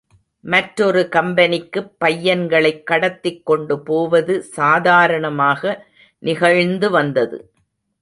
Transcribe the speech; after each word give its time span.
மற்றொரு 0.43 1.09
கம்பெனிக்குப் 1.11 1.91
பையன்களைக் 2.05 2.83
கடத்திக் 2.83 3.51
கொண்டுபோவது 3.51 4.39
சாதாரணமாக 4.39 5.85
நிகழ்ந்து 6.19 6.89
வந்தது. 6.89 7.51